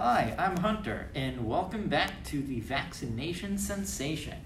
[0.00, 4.38] Hi, I'm Hunter, and welcome back to the Vaccination Sensation.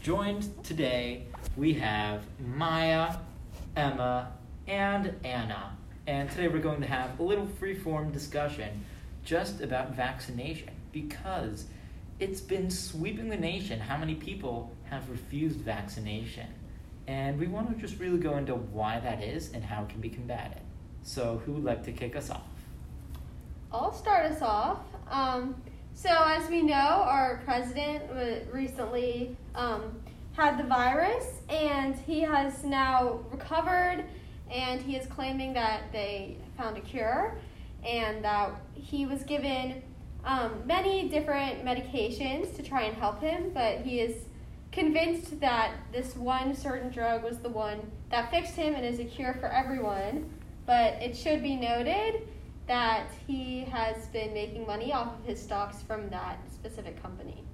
[0.00, 1.24] Joined today,
[1.56, 3.16] we have Maya,
[3.74, 4.30] Emma,
[4.68, 5.76] and Anna.
[6.06, 8.84] And today we're going to have a little free-form discussion
[9.24, 11.66] just about vaccination because
[12.20, 16.46] it's been sweeping the nation how many people have refused vaccination.
[17.08, 20.00] And we want to just really go into why that is and how it can
[20.00, 20.60] be combated.
[21.02, 22.46] So, who would like to kick us off?
[23.72, 24.91] I'll start us off.
[25.10, 25.60] Um,
[25.94, 28.02] so, as we know, our president
[28.50, 30.00] recently um,
[30.32, 34.04] had the virus, and he has now recovered,
[34.50, 37.36] and he is claiming that they found a cure,
[37.84, 39.82] and that he was given
[40.24, 44.24] um, many different medications to try and help him, but he is
[44.70, 47.78] convinced that this one certain drug was the one
[48.10, 50.30] that fixed him and is a cure for everyone.
[50.64, 52.26] But it should be noted
[52.66, 57.44] that he has been making money off of his stocks from that specific company.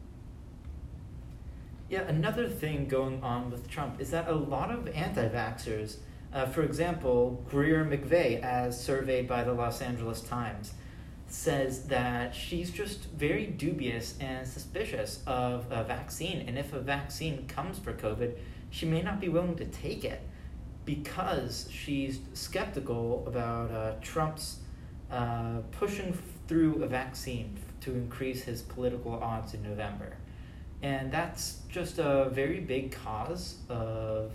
[1.88, 5.96] Yeah, another thing going on with Trump is that a lot of anti vaxxers,
[6.34, 10.74] uh, for example, Greer McVeigh, as surveyed by the Los Angeles Times,
[11.28, 16.46] says that she's just very dubious and suspicious of a vaccine.
[16.46, 18.34] And if a vaccine comes for COVID,
[18.70, 20.20] she may not be willing to take it
[20.84, 24.60] because she's skeptical about uh, Trump's
[25.10, 30.16] uh, pushing through a vaccine to increase his political odds in November.
[30.82, 34.30] And that's just a very big cause of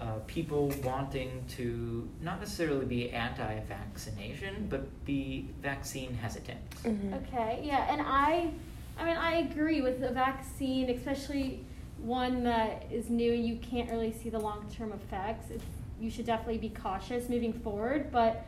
[0.00, 6.58] uh, people wanting to not necessarily be anti vaccination, but be vaccine hesitant.
[6.82, 7.14] Mm-hmm.
[7.14, 8.50] Okay, yeah, and I,
[8.98, 11.64] I mean, I agree with the vaccine, especially
[11.98, 15.50] one that is new and you can't really see the long term effects.
[15.50, 15.64] It's,
[16.00, 18.46] you should definitely be cautious moving forward, but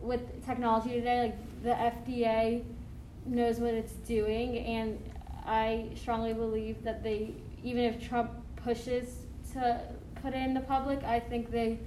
[0.00, 2.62] with technology today, like the FDA
[3.24, 4.98] knows what it's doing, and
[5.44, 9.16] I strongly believe that they, even if Trump pushes
[9.52, 9.80] to
[10.22, 11.78] put it in the public, I think they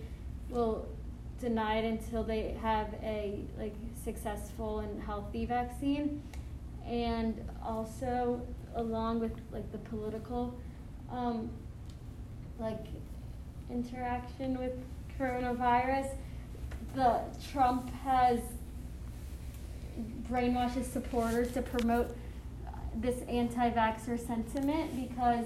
[0.50, 0.88] will
[1.40, 6.22] deny it until they have a like successful and healthy vaccine,
[6.86, 8.42] and also
[8.76, 10.54] along with like the political,
[11.12, 11.50] um,
[12.60, 12.86] like
[13.70, 14.74] interaction with
[15.20, 16.16] coronavirus
[16.96, 18.40] the Trump has
[20.30, 22.16] brainwashed his supporters to promote
[22.96, 25.46] this anti-vaxxer sentiment because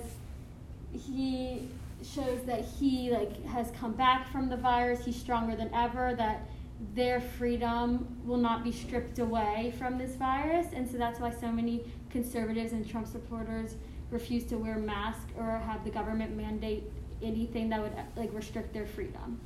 [0.91, 1.67] he
[2.03, 5.05] shows that he like has come back from the virus.
[5.05, 6.47] He's stronger than ever that
[6.95, 10.67] their freedom will not be stripped away from this virus.
[10.73, 13.75] And so that's why so many conservatives and trump supporters
[14.11, 16.83] refuse to wear masks or have the government mandate
[17.23, 19.39] anything that would like restrict their freedom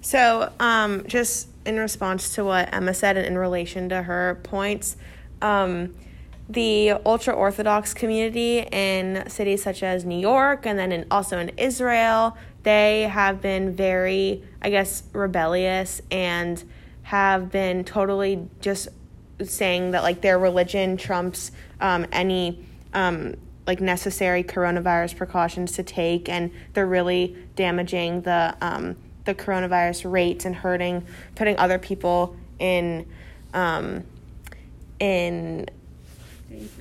[0.00, 4.96] so, um, just in response to what Emma said and in relation to her points,
[5.42, 5.94] um,
[6.48, 11.50] the ultra Orthodox community in cities such as New York and then in, also in
[11.50, 16.62] Israel, they have been very, I guess, rebellious and
[17.04, 18.88] have been totally just
[19.42, 23.36] saying that like their religion trumps um, any um,
[23.66, 30.44] like necessary coronavirus precautions to take, and they're really damaging the um, the coronavirus rates
[30.44, 33.06] and hurting, putting other people in,
[33.54, 34.04] um,
[34.98, 35.68] in,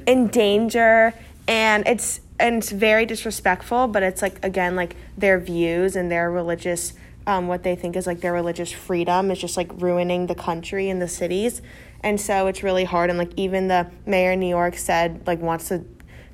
[0.07, 1.13] in danger,
[1.47, 3.87] and it's and it's very disrespectful.
[3.87, 6.93] But it's like again, like their views and their religious,
[7.27, 10.89] um, what they think is like their religious freedom is just like ruining the country
[10.89, 11.61] and the cities,
[12.01, 13.09] and so it's really hard.
[13.09, 15.83] And like even the mayor in New York said like wants to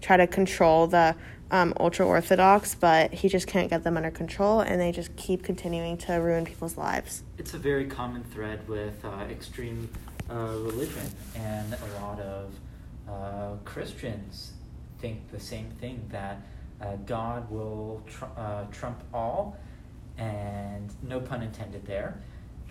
[0.02, 1.16] try to control the
[1.52, 5.44] um, ultra orthodox, but he just can't get them under control, and they just keep
[5.44, 7.24] continuing to ruin people's lives.
[7.38, 9.90] It's a very common thread with uh, extreme
[10.30, 12.52] uh, religion, and a lot of
[13.08, 14.54] uh, Christians
[15.00, 16.42] think the same thing that
[16.82, 19.58] uh, God will tr- uh, trump all,
[20.18, 22.18] and no pun intended there,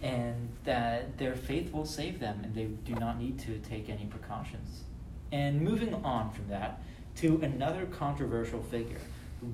[0.03, 4.07] and that their faith will save them, and they do not need to take any
[4.07, 4.83] precautions.
[5.31, 6.81] And moving on from that
[7.16, 9.01] to another controversial figure,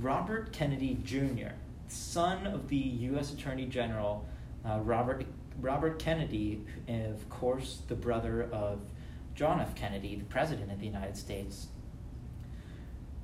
[0.01, 1.55] Robert Kennedy Jr.,
[1.89, 3.33] son of the U.S.
[3.33, 4.25] Attorney General
[4.65, 5.25] uh, Robert
[5.61, 8.81] Robert Kennedy, of course, the brother of
[9.35, 9.75] John F.
[9.75, 11.69] Kennedy, the President of the United States.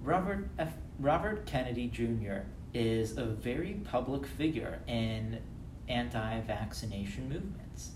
[0.03, 0.75] Robert F.
[0.99, 2.41] Robert Kennedy Jr.
[2.75, 5.41] is a very public figure in
[5.89, 7.93] anti-vaccination movements.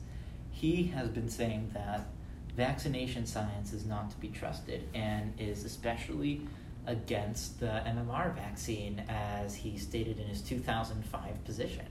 [0.51, 2.07] He has been saying that
[2.57, 6.43] vaccination science is not to be trusted and is especially
[6.87, 11.87] against the MMR vaccine, as he stated in his 2005 position.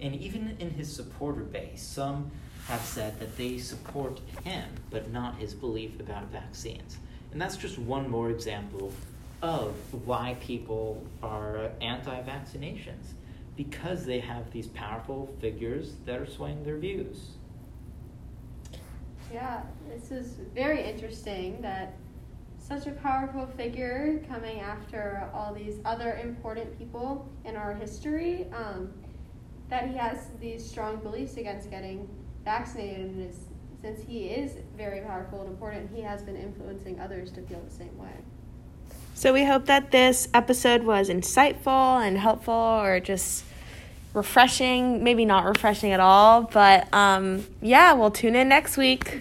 [0.00, 2.30] And even in his supporter base, some
[2.66, 6.98] have said that they support him, but not his belief about vaccines.
[7.32, 8.92] And that's just one more example
[9.42, 9.74] of
[10.06, 13.12] why people are anti vaccinations,
[13.56, 17.32] because they have these powerful figures that are swaying their views.
[19.34, 21.94] Yeah, this is very interesting that
[22.56, 28.92] such a powerful figure coming after all these other important people in our history, um,
[29.68, 32.08] that he has these strong beliefs against getting
[32.44, 33.06] vaccinated.
[33.06, 33.40] And is,
[33.82, 37.74] since he is very powerful and important, he has been influencing others to feel the
[37.74, 38.14] same way.
[39.16, 43.44] So we hope that this episode was insightful and helpful or just
[44.14, 45.04] refreshing.
[45.04, 49.20] Maybe not refreshing at all, but um, yeah, we'll tune in next week.